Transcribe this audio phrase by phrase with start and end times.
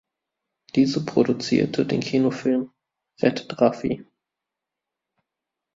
[0.73, 2.71] Diese produzierte den Kinofilm
[3.21, 4.03] "Rettet Raffi!